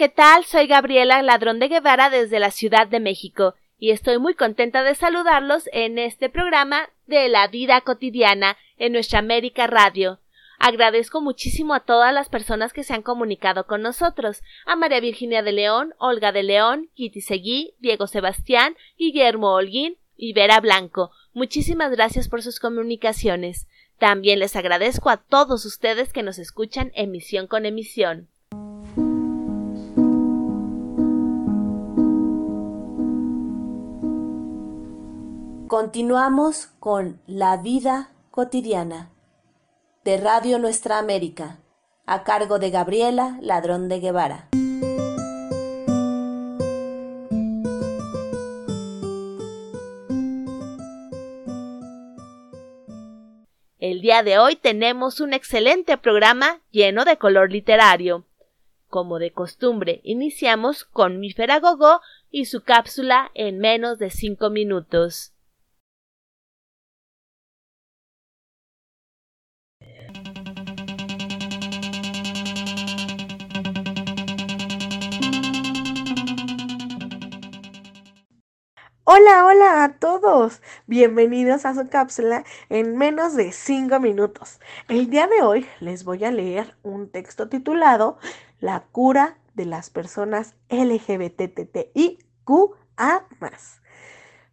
[0.00, 0.46] ¿qué tal?
[0.46, 4.94] Soy Gabriela Ladrón de Guevara desde la Ciudad de México y estoy muy contenta de
[4.94, 10.18] saludarlos en este programa de la vida cotidiana en nuestra América Radio.
[10.58, 15.42] Agradezco muchísimo a todas las personas que se han comunicado con nosotros, a María Virginia
[15.42, 21.10] de León, Olga de León, Kitty Seguí, Diego Sebastián, Guillermo Holguín y Vera Blanco.
[21.34, 23.66] Muchísimas gracias por sus comunicaciones.
[23.98, 28.30] También les agradezco a todos ustedes que nos escuchan emisión con emisión.
[35.70, 39.12] Continuamos con La vida cotidiana
[40.02, 41.60] de Radio Nuestra América,
[42.06, 44.48] a cargo de Gabriela Ladrón de Guevara.
[53.78, 58.26] El día de hoy tenemos un excelente programa lleno de color literario.
[58.88, 65.32] Como de costumbre, iniciamos con mi Gogo y su cápsula en menos de cinco minutos.
[79.04, 80.60] Hola, hola a todos.
[80.86, 84.60] Bienvenidos a su cápsula en menos de 5 minutos.
[84.88, 88.18] El día de hoy les voy a leer un texto titulado
[88.60, 92.18] La cura de las personas LGBTTIQA.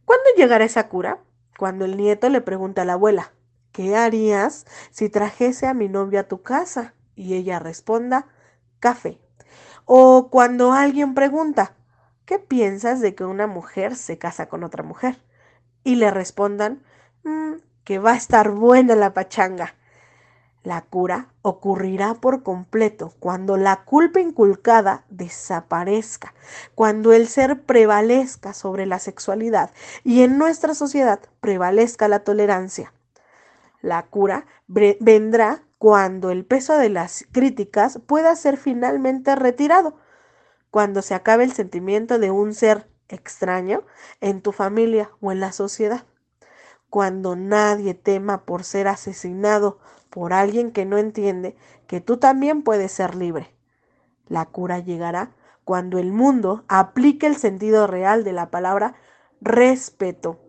[0.05, 1.19] ¿Cuándo llegará esa cura?
[1.59, 3.33] Cuando el nieto le pregunta a la abuela,
[3.73, 6.93] ¿qué harías si trajese a mi novia a tu casa?
[7.15, 8.27] Y ella responda,
[8.79, 9.19] café.
[9.83, 11.76] O cuando alguien pregunta,
[12.27, 15.17] ¿qué piensas de que una mujer se casa con otra mujer?
[15.83, 16.83] Y le respondan,
[17.23, 19.73] mm, que va a estar buena la pachanga.
[20.61, 26.33] La cura ocurrirá por completo cuando la culpa inculcada desaparezca,
[26.75, 29.71] cuando el ser prevalezca sobre la sexualidad
[30.03, 32.91] y en nuestra sociedad prevalezca la tolerancia.
[33.81, 39.95] La cura vendrá cuando el peso de las críticas pueda ser finalmente retirado
[40.71, 43.83] cuando se acabe el sentimiento de un ser extraño
[44.21, 46.05] en tu familia o en la sociedad.
[46.89, 49.79] Cuando nadie tema por ser asesinado
[50.09, 51.55] por alguien que no entiende
[51.85, 53.53] que tú también puedes ser libre.
[54.27, 58.95] La cura llegará cuando el mundo aplique el sentido real de la palabra
[59.41, 60.39] respeto.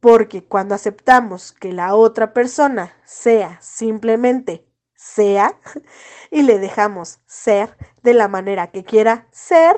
[0.00, 4.66] Porque cuando aceptamos que la otra persona sea simplemente
[5.00, 5.58] sea
[6.30, 9.76] y le dejamos ser de la manera que quiera ser,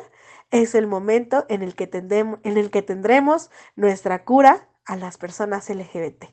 [0.51, 5.71] es el momento en el que, en el que tendremos nuestra cura a las personas
[5.71, 6.25] LGBT.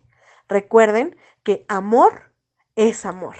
[0.47, 2.33] Recuerden que amor
[2.75, 3.35] es amor.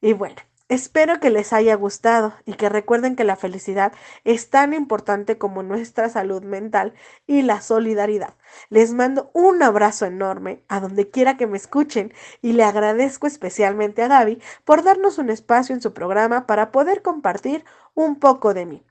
[0.00, 3.92] Y bueno, Espero que les haya gustado y que recuerden que la felicidad
[4.24, 6.92] es tan importante como nuestra salud mental
[7.24, 8.34] y la solidaridad.
[8.68, 12.12] Les mando un abrazo enorme a donde quiera que me escuchen
[12.42, 17.00] y le agradezco especialmente a Gaby por darnos un espacio en su programa para poder
[17.00, 18.84] compartir un poco de mí.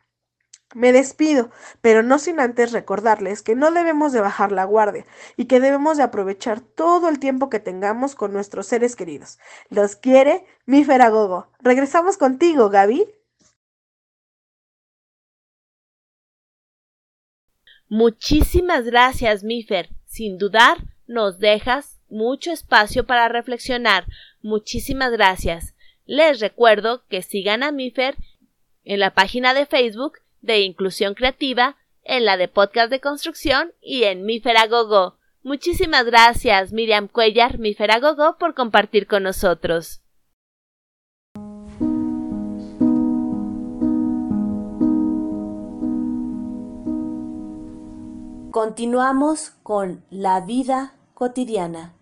[0.75, 5.05] Me despido, pero no sin antes recordarles que no debemos de bajar la guardia
[5.37, 9.39] y que debemos de aprovechar todo el tiempo que tengamos con nuestros seres queridos.
[9.69, 11.47] Los quiere mi Feragogo.
[11.61, 13.07] Regresamos contigo, Gaby.
[17.87, 19.87] Muchísimas gracias, Mifer.
[20.05, 24.07] Sin dudar, nos dejas mucho espacio para reflexionar.
[24.41, 25.73] Muchísimas gracias.
[26.05, 28.17] Les recuerdo que sigan a Mifer
[28.83, 34.03] en la página de Facebook de inclusión creativa, en la de podcast de construcción y
[34.03, 35.17] en Mi Feragogo.
[35.43, 40.01] Muchísimas gracias, Miriam Cuellar, Mi Feragogo, por compartir con nosotros.
[48.51, 51.93] Continuamos con La vida cotidiana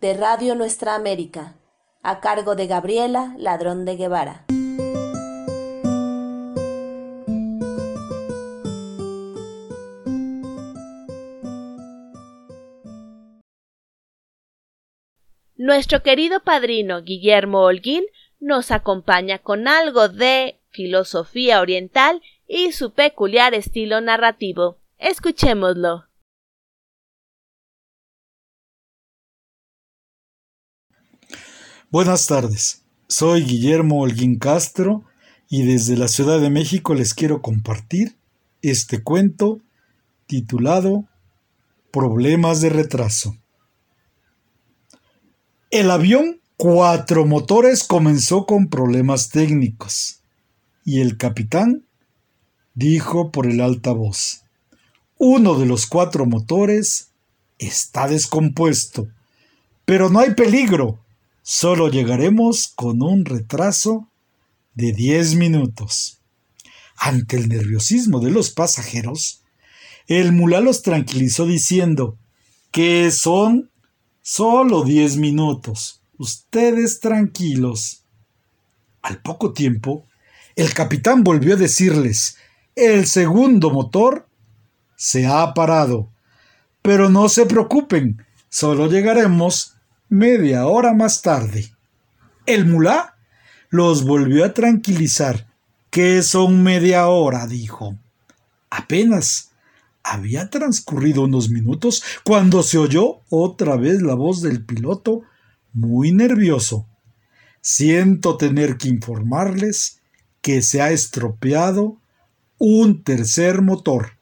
[0.00, 1.56] de Radio Nuestra América,
[2.02, 4.46] a cargo de Gabriela Ladrón de Guevara.
[15.68, 18.04] Nuestro querido padrino Guillermo Holguín
[18.40, 24.78] nos acompaña con algo de filosofía oriental y su peculiar estilo narrativo.
[24.96, 26.06] Escuchémoslo.
[31.90, 35.04] Buenas tardes, soy Guillermo Holguín Castro
[35.50, 38.16] y desde la Ciudad de México les quiero compartir
[38.62, 39.60] este cuento
[40.26, 41.04] titulado
[41.90, 43.36] Problemas de retraso.
[45.70, 50.20] El avión cuatro motores comenzó con problemas técnicos
[50.82, 51.84] y el capitán
[52.72, 54.44] dijo por el altavoz.
[55.18, 57.10] Uno de los cuatro motores
[57.58, 59.08] está descompuesto,
[59.84, 61.00] pero no hay peligro.
[61.42, 64.08] Solo llegaremos con un retraso
[64.72, 66.22] de diez minutos.
[66.96, 69.42] Ante el nerviosismo de los pasajeros,
[70.06, 72.16] el mulá los tranquilizó diciendo
[72.70, 73.70] que son
[74.30, 76.02] solo diez minutos.
[76.18, 78.02] Ustedes tranquilos.
[79.00, 80.04] Al poco tiempo,
[80.54, 82.36] el capitán volvió a decirles
[82.76, 84.28] el segundo motor
[84.96, 86.10] se ha parado.
[86.82, 89.76] Pero no se preocupen, solo llegaremos
[90.10, 91.72] media hora más tarde.
[92.44, 93.16] El mulá
[93.70, 95.46] los volvió a tranquilizar.
[95.88, 97.46] ¿Qué son media hora?
[97.46, 97.96] dijo.
[98.68, 99.47] Apenas
[100.02, 105.22] había transcurrido unos minutos cuando se oyó otra vez la voz del piloto,
[105.72, 106.86] muy nervioso.
[107.60, 110.00] Siento tener que informarles
[110.40, 112.00] que se ha estropeado
[112.58, 114.12] un tercer motor.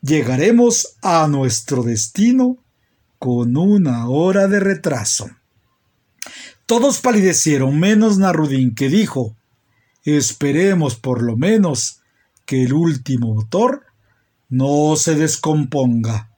[0.00, 2.58] Llegaremos a nuestro destino
[3.18, 5.30] con una hora de retraso.
[6.66, 9.36] Todos palidecieron menos Narudín que dijo
[10.04, 12.00] Esperemos por lo menos
[12.44, 13.84] que el último motor
[14.52, 16.28] no se descomponga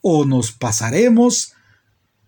[0.00, 1.52] o nos pasaremos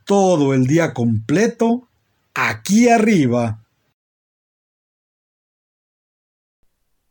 [0.04, 1.88] todo el día completo
[2.34, 3.64] aquí arriba.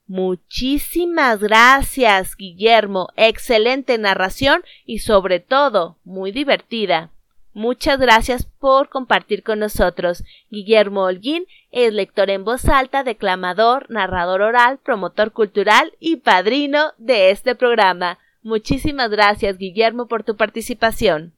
[0.07, 3.07] Muchísimas gracias, Guillermo.
[3.15, 7.12] Excelente narración y sobre todo muy divertida.
[7.57, 10.24] Muchas gracias por compartir con nosotros.
[10.51, 17.31] Guillermo Holguín es lector en voz alta, declamador, narrador oral, promotor cultural y padrino de
[17.31, 18.19] este programa.
[18.44, 21.33] Muchísimas gracias, Guillermo, por tu participación.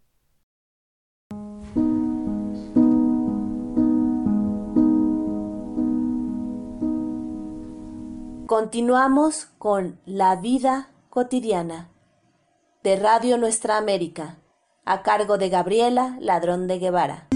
[8.45, 11.87] Continuamos con La vida cotidiana
[12.83, 14.35] de Radio Nuestra América,
[14.89, 17.27] a cargo de Gabriela Ladrón de Guevara.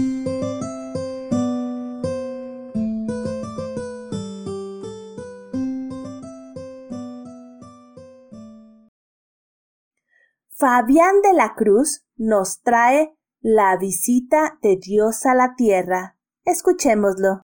[10.48, 16.16] Fabián de la Cruz nos trae la visita de Dios a la tierra.
[16.44, 17.43] Escuchémoslo.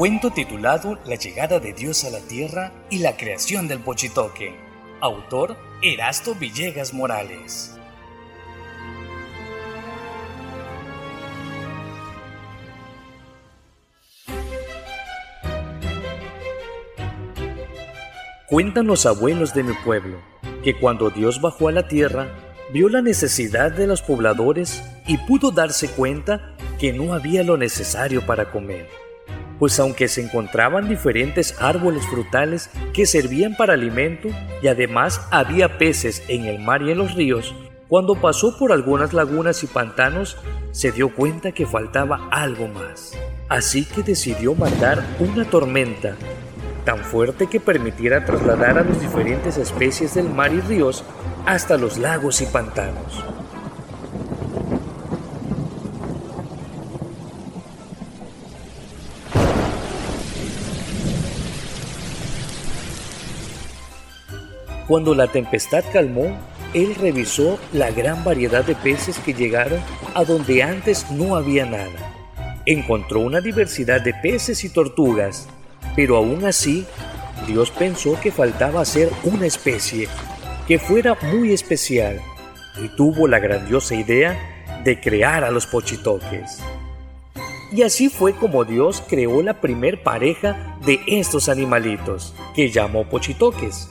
[0.00, 4.54] Cuento titulado La llegada de Dios a la tierra y la creación del Pochitoque.
[5.02, 7.76] Autor Erasto Villegas Morales.
[18.46, 20.22] Cuentan los abuelos de mi pueblo
[20.64, 22.26] que cuando Dios bajó a la tierra,
[22.72, 28.24] vio la necesidad de los pobladores y pudo darse cuenta que no había lo necesario
[28.24, 28.99] para comer
[29.60, 34.28] pues aunque se encontraban diferentes árboles frutales que servían para alimento
[34.62, 37.54] y además había peces en el mar y en los ríos,
[37.86, 40.38] cuando pasó por algunas lagunas y pantanos
[40.72, 43.12] se dio cuenta que faltaba algo más.
[43.50, 46.16] Así que decidió mandar una tormenta
[46.86, 51.04] tan fuerte que permitiera trasladar a las diferentes especies del mar y ríos
[51.44, 53.24] hasta los lagos y pantanos.
[64.90, 66.36] Cuando la tempestad calmó,
[66.74, 69.78] él revisó la gran variedad de peces que llegaron
[70.16, 72.12] a donde antes no había nada.
[72.66, 75.46] Encontró una diversidad de peces y tortugas,
[75.94, 76.86] pero aún así,
[77.46, 80.08] Dios pensó que faltaba hacer una especie
[80.66, 82.20] que fuera muy especial
[82.82, 86.58] y tuvo la grandiosa idea de crear a los pochitoques.
[87.70, 93.88] Y así fue como Dios creó la primer pareja de estos animalitos, que llamó pochitoques.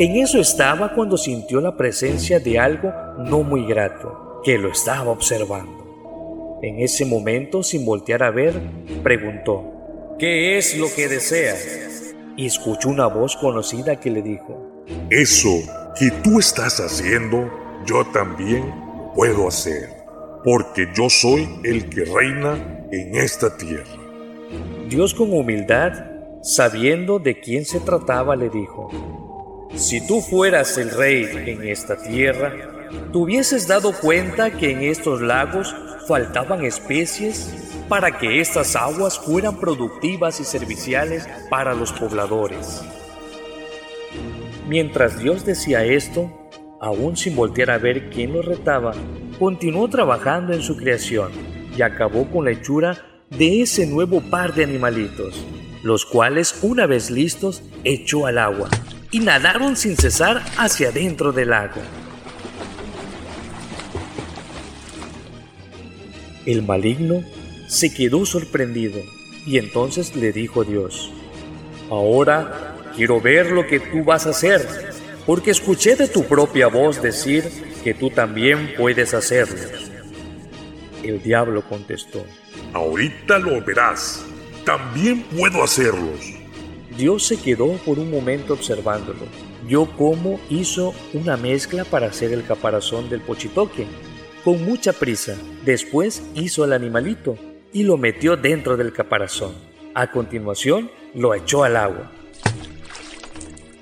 [0.00, 5.10] En eso estaba cuando sintió la presencia de algo no muy grato, que lo estaba
[5.10, 6.58] observando.
[6.62, 8.54] En ese momento, sin voltear a ver,
[9.02, 11.54] preguntó, ¿qué es lo que desea?
[12.34, 15.50] Y escuchó una voz conocida que le dijo, Eso
[15.98, 17.50] que tú estás haciendo,
[17.84, 18.72] yo también
[19.14, 19.90] puedo hacer,
[20.42, 23.84] porque yo soy el que reina en esta tierra.
[24.88, 25.92] Dios con humildad,
[26.42, 28.88] sabiendo de quién se trataba, le dijo,
[29.76, 32.52] si tú fueras el rey en esta tierra,
[33.12, 35.74] ¿te hubieses dado cuenta que en estos lagos
[36.10, 42.82] faltaban especies para que estas aguas fueran productivas y serviciales para los pobladores.
[44.68, 46.30] Mientras Dios decía esto,
[46.80, 48.92] aún sin voltear a ver quién lo retaba,
[49.38, 51.30] continuó trabajando en su creación
[51.76, 55.44] y acabó con la hechura de ese nuevo par de animalitos,
[55.82, 58.68] los cuales una vez listos echó al agua
[59.10, 61.80] y nadaron sin cesar hacia dentro del lago.
[66.46, 67.22] El maligno
[67.68, 69.00] se quedó sorprendido
[69.46, 71.12] y entonces le dijo a Dios,
[71.90, 74.66] Ahora quiero ver lo que tú vas a hacer,
[75.26, 77.44] porque escuché de tu propia voz decir
[77.82, 79.58] que tú también puedes hacerlo.
[81.02, 82.24] El diablo contestó,
[82.72, 84.24] Ahorita lo verás,
[84.64, 86.39] también puedo hacerlos.
[86.96, 89.20] Dios se quedó por un momento observándolo.
[89.66, 93.86] Vio cómo hizo una mezcla para hacer el caparazón del pochitoque.
[94.44, 97.36] Con mucha prisa, después hizo el animalito
[97.72, 99.54] y lo metió dentro del caparazón.
[99.94, 102.10] A continuación, lo echó al agua.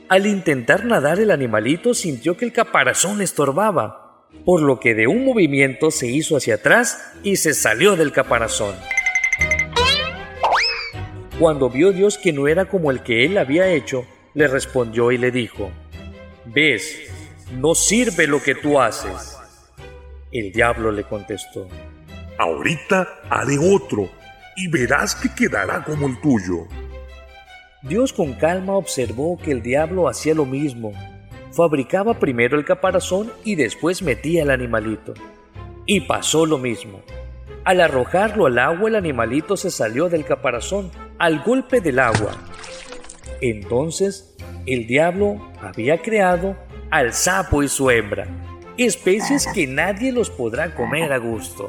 [0.09, 5.07] Al intentar nadar el animalito sintió que el caparazón le estorbaba, por lo que de
[5.07, 8.75] un movimiento se hizo hacia atrás y se salió del caparazón.
[11.39, 14.05] Cuando vio Dios que no era como el que él había hecho,
[14.35, 15.71] le respondió y le dijo,
[16.47, 16.99] Ves,
[17.53, 19.39] no sirve lo que tú haces.
[20.33, 21.69] El diablo le contestó,
[22.39, 24.09] Ahorita haré otro
[24.57, 26.67] y verás que quedará como el tuyo.
[27.83, 30.93] Dios con calma observó que el diablo hacía lo mismo.
[31.53, 35.15] Fabricaba primero el caparazón y después metía el animalito.
[35.87, 37.01] Y pasó lo mismo.
[37.65, 42.33] Al arrojarlo al agua el animalito se salió del caparazón al golpe del agua.
[43.41, 46.57] Entonces el diablo había creado
[46.91, 48.27] al sapo y su hembra,
[48.77, 51.69] especies que nadie los podrá comer a gusto.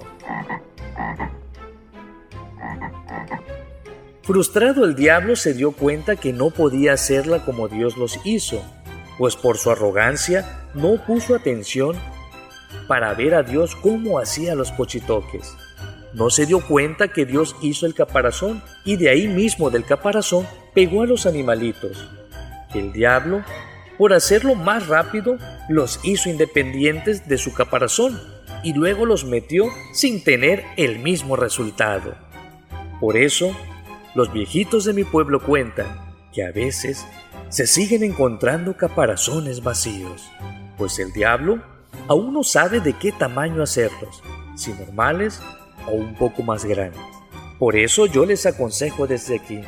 [4.24, 8.62] Frustrado el diablo se dio cuenta que no podía hacerla como Dios los hizo,
[9.18, 11.96] pues por su arrogancia no puso atención
[12.88, 15.56] para ver a Dios cómo hacía los pochitoques.
[16.14, 20.48] No se dio cuenta que Dios hizo el caparazón y de ahí mismo del caparazón
[20.74, 22.10] pegó a los animalitos.
[22.74, 23.44] El diablo,
[23.98, 25.38] por hacerlo más rápido,
[25.68, 28.20] los hizo independientes de su caparazón
[28.64, 32.16] y luego los metió sin tener el mismo resultado.
[33.00, 33.56] Por eso,
[34.16, 35.88] los viejitos de mi pueblo cuentan
[36.34, 37.06] que a veces
[37.50, 40.30] se siguen encontrando caparazones vacíos,
[40.78, 41.62] pues el diablo
[42.08, 44.22] aún no sabe de qué tamaño hacerlos,
[44.56, 45.42] si normales
[45.88, 47.02] o un poco más grandes.
[47.58, 49.62] Por eso yo les aconsejo desde aquí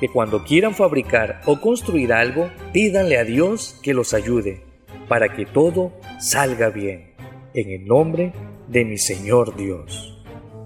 [0.00, 4.62] que cuando quieran fabricar o construir algo, pídanle a Dios que los ayude
[5.08, 7.14] para que todo salga bien.
[7.54, 8.32] En el nombre
[8.68, 10.12] de mi Señor Dios.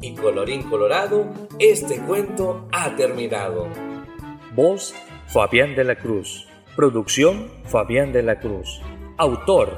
[0.00, 1.26] Y colorín colorado,
[1.58, 3.68] este cuento ha terminado.
[4.54, 4.94] Voz
[5.28, 6.48] Fabián de la Cruz.
[6.74, 8.80] Producción Fabián de la Cruz.
[9.18, 9.76] Autor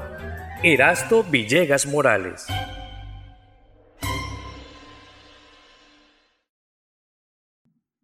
[0.63, 2.47] Erasto Villegas Morales.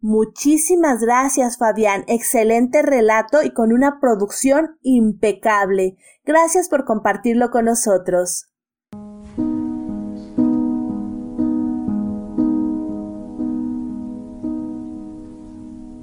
[0.02, 2.04] Muchísimas gracias, Fabián.
[2.06, 5.96] Excelente relato y con una producción impecable.
[6.24, 8.46] Gracias por compartirlo con nosotros.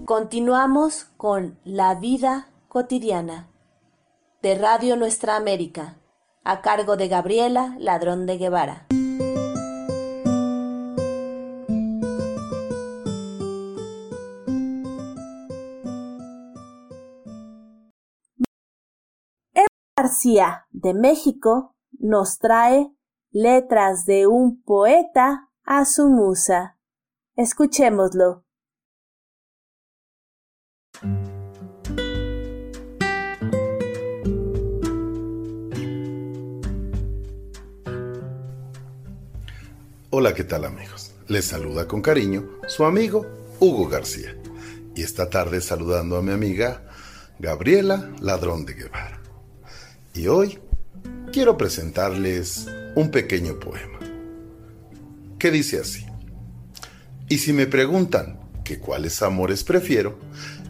[0.05, 3.49] Continuamos con La vida cotidiana
[4.41, 5.97] de Radio Nuestra América,
[6.43, 8.86] a cargo de Gabriela Ladrón de Guevara.
[20.07, 22.89] García de México nos trae
[23.29, 26.79] letras de un poeta a su musa.
[27.35, 28.45] Escuchémoslo.
[40.09, 41.13] Hola, ¿qué tal amigos?
[41.27, 43.25] Les saluda con cariño su amigo
[43.59, 44.37] Hugo García.
[44.95, 46.85] Y esta tarde saludando a mi amiga
[47.39, 49.16] Gabriela Ladrón de Guevara.
[50.17, 50.57] Y hoy
[51.31, 53.99] quiero presentarles un pequeño poema
[55.37, 56.07] que dice así.
[57.29, 60.17] Y si me preguntan que cuáles amores prefiero,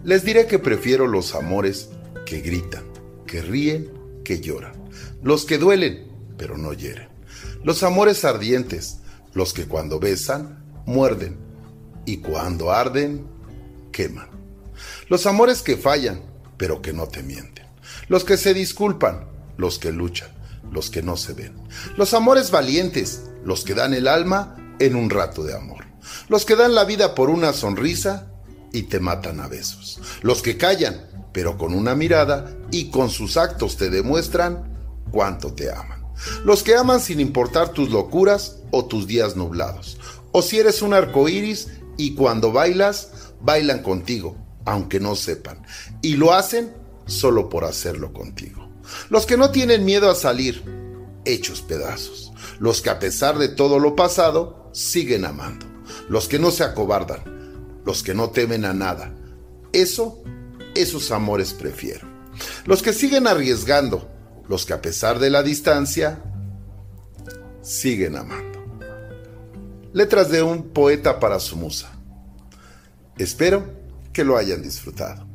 [0.03, 1.87] les diré que prefiero los amores
[2.25, 2.83] que gritan,
[3.25, 3.89] que ríen,
[4.25, 4.73] que lloran,
[5.23, 7.07] los que duelen, pero no hieren,
[7.63, 8.97] los amores ardientes,
[9.33, 11.37] los que cuando besan, muerden,
[12.05, 13.25] y cuando arden,
[13.93, 14.27] queman.
[15.07, 16.19] Los amores que fallan,
[16.57, 17.65] pero que no te mienten.
[18.09, 20.29] Los que se disculpan, los que luchan,
[20.71, 21.55] los que no se ven.
[21.97, 25.85] Los amores valientes, los que dan el alma en un rato de amor.
[26.29, 28.31] Los que dan la vida por una sonrisa
[28.71, 29.99] y te matan a besos.
[30.21, 34.77] Los que callan, pero con una mirada y con sus actos te demuestran
[35.11, 36.05] cuánto te aman.
[36.43, 39.97] Los que aman sin importar tus locuras o tus días nublados.
[40.31, 43.11] O si eres un arco iris y cuando bailas,
[43.41, 44.35] bailan contigo,
[44.65, 45.65] aunque no sepan.
[46.01, 46.73] Y lo hacen
[47.05, 48.66] solo por hacerlo contigo.
[49.09, 50.63] Los que no tienen miedo a salir,
[51.25, 52.31] hechos pedazos.
[52.59, 55.65] Los que a pesar de todo lo pasado, siguen amando.
[56.09, 57.81] Los que no se acobardan.
[57.85, 59.13] Los que no temen a nada.
[59.73, 60.23] Eso,
[60.75, 62.07] esos amores prefiero.
[62.65, 64.09] Los que siguen arriesgando.
[64.47, 66.21] Los que a pesar de la distancia,
[67.61, 68.57] siguen amando.
[69.93, 71.91] Letras de un poeta para su musa.
[73.17, 73.65] Espero
[74.13, 75.27] que lo hayan disfrutado.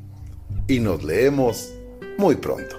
[0.66, 1.70] Y nos leemos
[2.16, 2.76] muy pronto.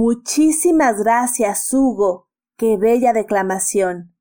[0.00, 2.28] Muchísimas gracias, Hugo.
[2.56, 4.14] Qué bella declamación.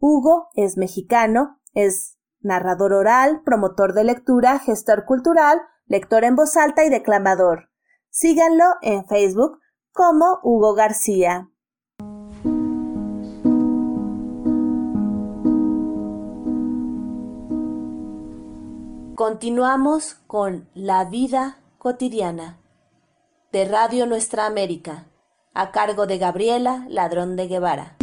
[0.00, 6.84] Hugo es mexicano, es narrador oral, promotor de lectura, gestor cultural, lector en voz alta
[6.84, 7.70] y declamador.
[8.10, 9.60] Síganlo en Facebook
[9.92, 11.48] como Hugo García.
[19.14, 22.63] Continuamos con La vida cotidiana
[23.54, 25.06] de Radio Nuestra América,
[25.54, 27.96] a cargo de Gabriela Ladrón de Guevara.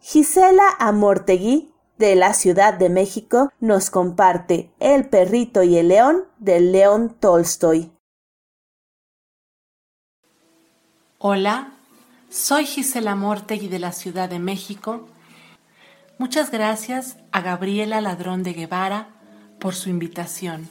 [0.00, 6.60] Gisela Amortegui, de la Ciudad de México, nos comparte El perrito y el león de
[6.60, 7.90] León Tolstoy.
[11.18, 11.79] Hola,
[12.30, 15.08] soy Gisela Mortegui de la Ciudad de México.
[16.16, 19.08] Muchas gracias a Gabriela Ladrón de Guevara
[19.58, 20.68] por su invitación.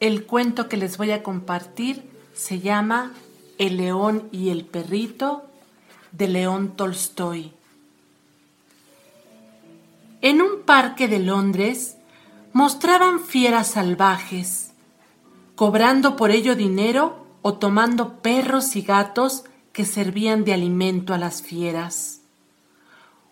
[0.00, 2.02] El cuento que les voy a compartir
[2.34, 3.12] se llama
[3.58, 5.44] El león y el perrito
[6.10, 7.52] de León Tolstoy.
[10.20, 11.96] En un parque de Londres
[12.52, 14.72] mostraban fieras salvajes,
[15.54, 19.44] cobrando por ello dinero o tomando perros y gatos
[19.74, 22.20] que servían de alimento a las fieras.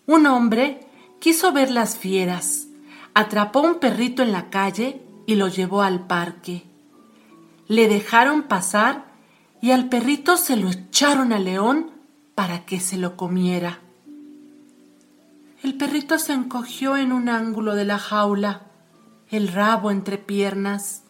[0.06, 0.80] Un hombre
[1.20, 2.66] quiso ver las fieras,
[3.14, 6.64] atrapó un perrito en la calle y lo llevó al parque.
[7.68, 9.04] Le dejaron pasar
[9.60, 11.92] y al perrito se lo echaron al león
[12.34, 13.78] para que se lo comiera.
[15.62, 18.62] El perrito se encogió en un ángulo de la jaula,
[19.30, 21.04] el rabo entre piernas.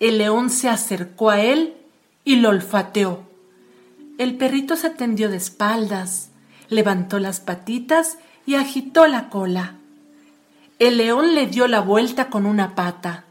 [0.00, 1.76] El león se acercó a él
[2.24, 3.33] y lo olfateó.
[4.16, 6.30] El perrito se tendió de espaldas,
[6.68, 9.74] levantó las patitas y agitó la cola.
[10.78, 13.24] El león le dio la vuelta con una pata.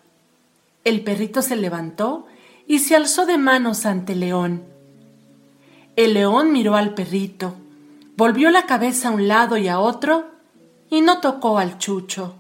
[0.84, 2.28] El perrito se levantó
[2.68, 4.64] y se alzó de manos ante el león.
[5.96, 7.56] El león miró al perrito,
[8.18, 10.32] volvió la cabeza a un lado y a otro
[10.90, 12.36] y no tocó al chucho.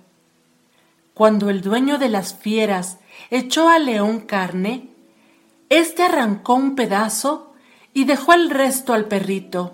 [1.13, 2.97] Cuando el dueño de las fieras
[3.29, 4.89] echó al león carne,
[5.69, 7.52] este arrancó un pedazo
[7.93, 9.73] y dejó el resto al perrito.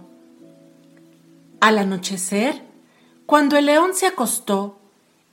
[1.61, 2.63] Al anochecer,
[3.25, 4.79] cuando el león se acostó,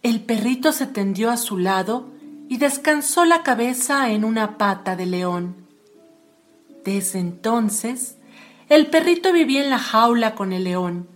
[0.03, 2.07] el perrito se tendió a su lado
[2.49, 5.57] y descansó la cabeza en una pata de león.
[6.85, 8.17] Desde entonces,
[8.69, 11.09] el perrito vivía en la jaula con el león.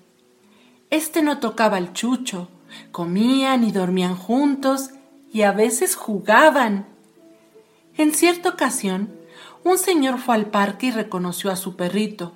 [0.91, 2.49] Este no tocaba al chucho,
[2.91, 4.91] comían y dormían juntos
[5.33, 6.87] y a veces jugaban.
[7.97, 9.20] En cierta ocasión,
[9.65, 12.33] un señor fue al parque y reconoció a su perrito.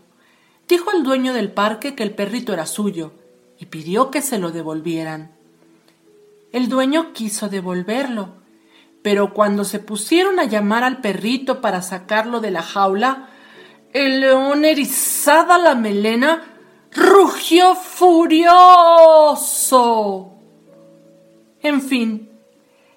[0.68, 3.12] Dijo al dueño del parque que el perrito era suyo
[3.58, 5.32] y pidió que se lo devolvieran.
[6.52, 8.34] El dueño quiso devolverlo,
[9.02, 13.28] pero cuando se pusieron a llamar al perrito para sacarlo de la jaula,
[13.92, 16.42] el león erizada la melena
[16.92, 18.54] rugió furioso.
[21.60, 22.30] En fin,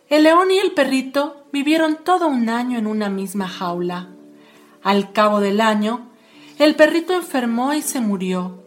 [0.10, 4.10] el león y el perrito vivieron todo un año en una misma jaula.
[4.84, 6.10] Al cabo del año,
[6.60, 8.63] el perrito enfermó y se murió.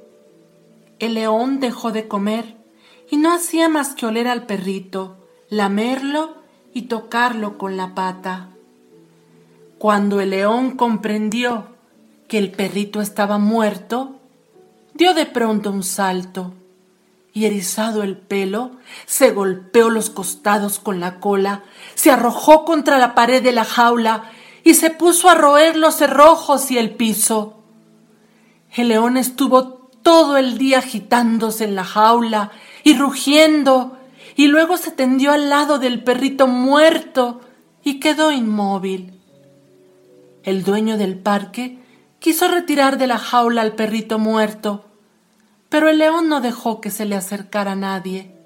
[0.98, 2.56] El león dejó de comer
[3.10, 5.16] y no hacía más que oler al perrito,
[5.48, 6.36] lamerlo
[6.72, 8.50] y tocarlo con la pata.
[9.78, 11.68] Cuando el león comprendió
[12.28, 14.20] que el perrito estaba muerto,
[14.94, 16.54] dio de pronto un salto
[17.32, 18.72] y erizado el pelo,
[19.06, 24.30] se golpeó los costados con la cola, se arrojó contra la pared de la jaula
[24.70, 27.56] y se puso a roer los cerrojos y el piso.
[28.72, 32.52] El león estuvo todo el día agitándose en la jaula
[32.84, 33.98] y rugiendo,
[34.36, 37.40] y luego se tendió al lado del perrito muerto
[37.82, 39.20] y quedó inmóvil.
[40.44, 41.80] El dueño del parque
[42.20, 44.84] quiso retirar de la jaula al perrito muerto,
[45.68, 48.36] pero el león no dejó que se le acercara a nadie.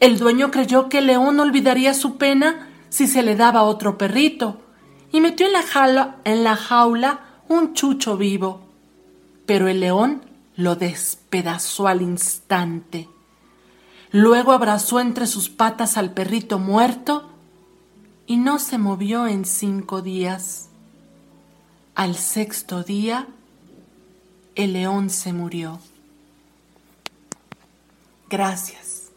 [0.00, 4.58] El dueño creyó que el león olvidaría su pena si se le daba otro perrito,
[5.12, 5.52] y metió en
[6.42, 8.62] la, jaula, un chucho vivo.
[9.44, 10.22] Pero el león
[10.56, 13.08] lo despedazó al instante.
[14.10, 17.30] Luego abrazó entre sus patas al perrito muerto
[18.26, 20.68] y no se movió en cinco días.
[21.94, 23.28] Al sexto día,
[24.54, 25.78] el león se murió.
[28.30, 29.10] Gracias.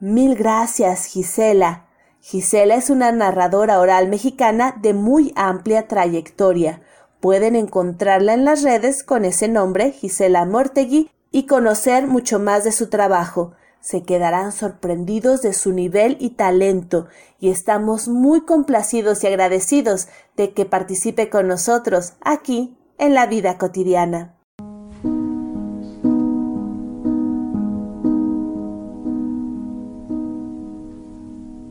[0.00, 1.83] Mil gracias, Gisela.
[2.26, 6.80] Gisela es una narradora oral mexicana de muy amplia trayectoria.
[7.20, 12.72] Pueden encontrarla en las redes con ese nombre, Gisela Mortegui, y conocer mucho más de
[12.72, 13.52] su trabajo.
[13.80, 17.08] Se quedarán sorprendidos de su nivel y talento,
[17.38, 23.58] y estamos muy complacidos y agradecidos de que participe con nosotros aquí en la vida
[23.58, 24.33] cotidiana.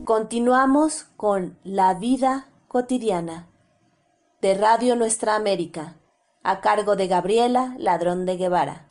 [0.04, 3.48] Continuamos con La vida cotidiana
[4.42, 5.96] de Radio Nuestra América,
[6.42, 8.84] a cargo de Gabriela Ladrón de Guevara.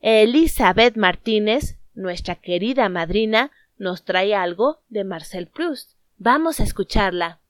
[0.00, 5.92] Elizabeth Martínez, nuestra querida madrina, nos trae algo de Marcel Proust.
[6.16, 7.43] Vamos a escucharla.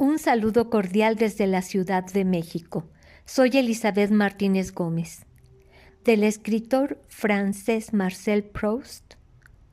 [0.00, 2.88] Un saludo cordial desde la Ciudad de México.
[3.26, 5.26] Soy Elizabeth Martínez Gómez.
[6.06, 9.16] Del escritor francés Marcel Proust,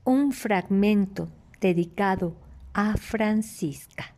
[0.03, 1.29] un fragmento
[1.61, 2.35] dedicado
[2.73, 4.13] a Francisca.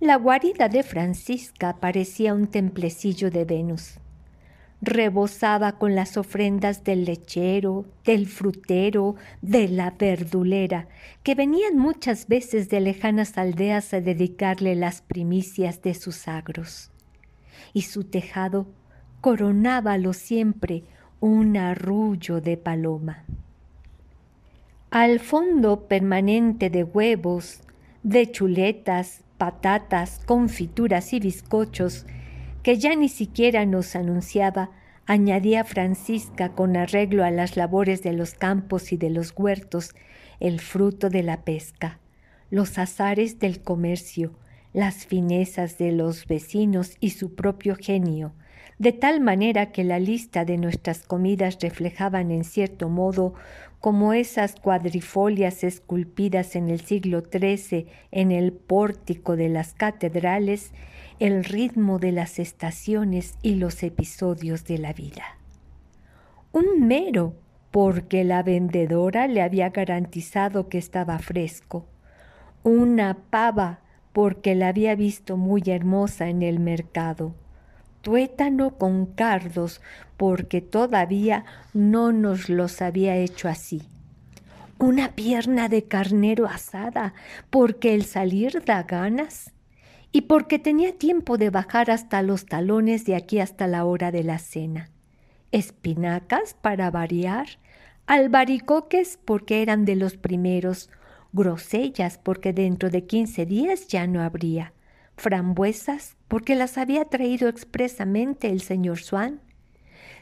[0.00, 4.00] La guarida de Francisca parecía un templecillo de Venus.
[4.84, 10.88] Rebosaba con las ofrendas del lechero, del frutero, de la verdulera,
[11.22, 16.90] que venían muchas veces de lejanas aldeas a dedicarle las primicias de sus agros.
[17.72, 18.66] Y su tejado
[19.20, 20.82] coronábalo siempre
[21.20, 23.24] un arrullo de paloma.
[24.90, 27.60] Al fondo permanente de huevos,
[28.02, 32.04] de chuletas, patatas, confituras y bizcochos,
[32.62, 34.70] que ya ni siquiera nos anunciaba,
[35.06, 39.94] añadía Francisca con arreglo a las labores de los campos y de los huertos,
[40.40, 41.98] el fruto de la pesca,
[42.50, 44.32] los azares del comercio,
[44.72, 48.32] las finezas de los vecinos y su propio genio,
[48.78, 53.34] de tal manera que la lista de nuestras comidas reflejaban en cierto modo
[53.80, 60.72] como esas cuadrifolias esculpidas en el siglo XIII en el pórtico de las catedrales,
[61.18, 65.38] el ritmo de las estaciones y los episodios de la vida.
[66.52, 67.34] Un mero,
[67.70, 71.86] porque la vendedora le había garantizado que estaba fresco.
[72.62, 73.80] Una pava,
[74.12, 77.34] porque la había visto muy hermosa en el mercado
[78.02, 79.80] tuétano con cardos,
[80.16, 83.82] porque todavía no nos los había hecho así.
[84.78, 87.14] Una pierna de carnero asada,
[87.48, 89.52] porque el salir da ganas,
[90.12, 94.22] y porque tenía tiempo de bajar hasta los talones de aquí hasta la hora de
[94.22, 94.90] la cena.
[95.50, 97.46] Espinacas para variar,
[98.06, 100.90] albaricoques porque eran de los primeros,
[101.32, 104.74] grosellas porque dentro de quince días ya no habría
[105.16, 109.40] frambuesas porque las había traído expresamente el señor Swan,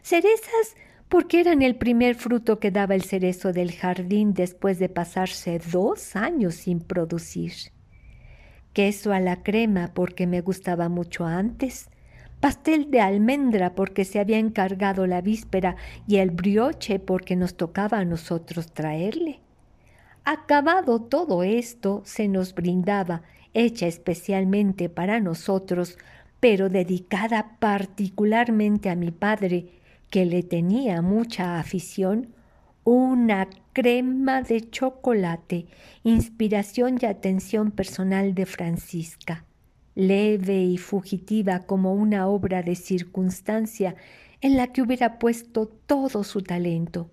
[0.03, 0.77] cerezas
[1.09, 6.15] porque eran el primer fruto que daba el cerezo del jardín después de pasarse dos
[6.17, 7.53] años sin producir,
[8.73, 11.89] queso a la crema porque me gustaba mucho antes,
[12.41, 17.99] pastel de almendra porque se había encargado la víspera y el brioche porque nos tocaba
[17.99, 19.41] a nosotros traerle.
[20.25, 23.23] Acabado todo esto, se nos brindaba
[23.55, 25.99] hecha especialmente para nosotros,
[26.39, 29.67] pero dedicada particularmente a mi padre,
[30.09, 32.35] que le tenía mucha afición,
[32.85, 35.67] una crema de chocolate,
[36.03, 39.45] inspiración y atención personal de Francisca,
[39.95, 43.97] leve y fugitiva como una obra de circunstancia
[44.41, 47.11] en la que hubiera puesto todo su talento.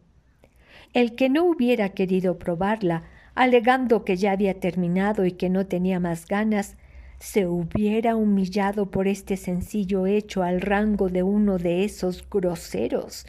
[0.94, 3.04] El que no hubiera querido probarla
[3.36, 6.76] alegando que ya había terminado y que no tenía más ganas,
[7.20, 13.26] se hubiera humillado por este sencillo hecho al rango de uno de esos groseros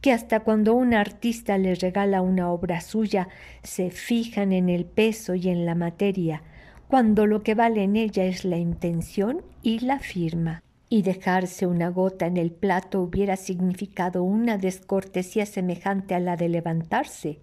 [0.00, 3.28] que hasta cuando un artista les regala una obra suya
[3.62, 6.42] se fijan en el peso y en la materia,
[6.88, 10.62] cuando lo que vale en ella es la intención y la firma.
[10.90, 16.48] Y dejarse una gota en el plato hubiera significado una descortesía semejante a la de
[16.48, 17.40] levantarse,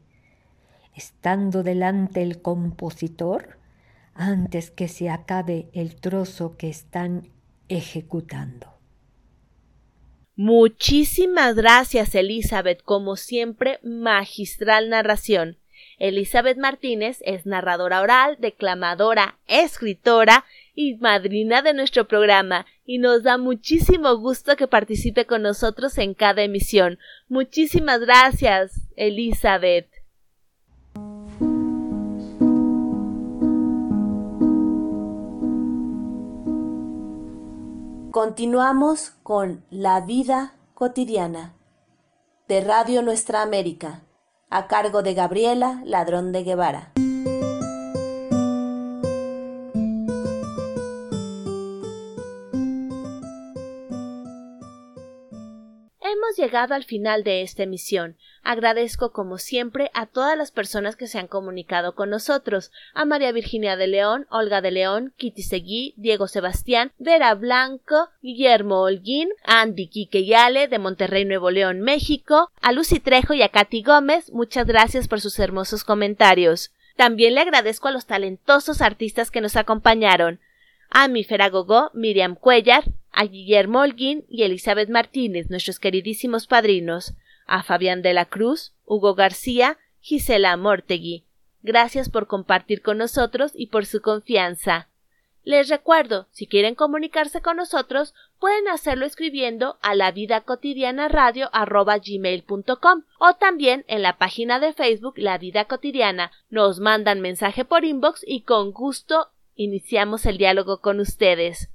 [0.95, 3.59] estando delante el compositor,
[4.15, 7.27] antes que se acabe el trozo que están
[7.67, 8.74] ejecutando.
[10.35, 15.57] Muchísimas gracias, Elizabeth, como siempre, magistral narración.
[15.97, 20.43] Elizabeth Martínez es narradora oral, declamadora, escritora
[20.75, 26.13] y madrina de nuestro programa y nos da muchísimo gusto que participe con nosotros en
[26.13, 26.99] cada emisión.
[27.29, 29.87] Muchísimas gracias, Elizabeth.
[38.15, 41.53] Continuamos con La vida cotidiana
[42.47, 44.03] de Radio Nuestra América,
[44.49, 46.94] a cargo de Gabriela Ladrón de Guevara.
[56.37, 58.17] Llegado al final de esta emisión.
[58.43, 63.31] Agradezco como siempre a todas las personas que se han comunicado con nosotros, a María
[63.31, 69.87] Virginia de León, Olga de León, Kitty Seguí, Diego Sebastián, Vera Blanco, Guillermo Holguín, Andy
[69.87, 74.67] Quique Yale de Monterrey, Nuevo León, México, a Lucy Trejo y a Katy Gómez, muchas
[74.67, 76.71] gracias por sus hermosos comentarios.
[76.97, 80.39] También le agradezco a los talentosos artistas que nos acompañaron,
[80.89, 82.83] a mi Feragogó, Miriam Cuellar,
[83.15, 87.13] a Guillermo Holguín y Elizabeth Martínez, nuestros queridísimos padrinos,
[87.47, 91.23] a Fabián de la Cruz, Hugo García, Gisela Mortegui.
[91.63, 94.89] Gracias por compartir con nosotros y por su confianza.
[95.45, 101.49] Les recuerdo, si quieren comunicarse con nosotros, pueden hacerlo escribiendo a la vida cotidiana radio
[101.53, 106.31] gmail.com o también en la página de Facebook La Vida Cotidiana.
[106.49, 111.69] Nos mandan mensaje por inbox y con gusto iniciamos el diálogo con ustedes.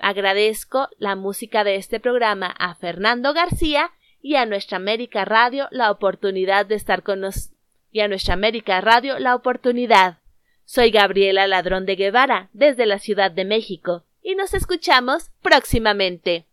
[0.00, 3.90] Agradezco la música de este programa a Fernando García
[4.22, 7.54] y a Nuestra América Radio la oportunidad de estar con nosotros
[7.92, 10.18] y a Nuestra América Radio la oportunidad.
[10.64, 16.46] Soy Gabriela Ladrón de Guevara desde la Ciudad de México y nos escuchamos próximamente.